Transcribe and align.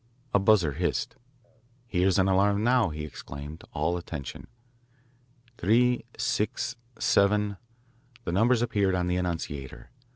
A 0.33 0.39
buzzer 0.39 0.71
hissed. 0.71 1.15
"Here's 1.85 2.17
an 2.17 2.27
alarm 2.27 2.63
now," 2.63 2.89
he 2.89 3.03
exclaimed, 3.05 3.63
all 3.71 3.97
attention. 3.97 4.47
"Three," 5.59 6.05
"six," 6.17 6.75
"seven," 6.97 7.57
the 8.23 8.31
numbers 8.31 8.63
appeared 8.63 8.95
on 8.95 9.05
the 9.05 9.17
annunciator. 9.17 9.91